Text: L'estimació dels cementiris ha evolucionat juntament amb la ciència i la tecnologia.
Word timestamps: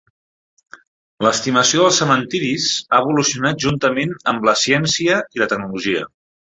L'estimació 1.25 1.83
dels 1.85 2.01
cementiris 2.03 2.67
ha 2.89 3.03
evolucionat 3.07 3.63
juntament 3.69 4.19
amb 4.35 4.51
la 4.51 4.59
ciència 4.67 5.25
i 5.39 5.45
la 5.45 5.55
tecnologia. 5.55 6.07